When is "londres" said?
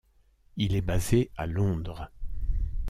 1.45-2.09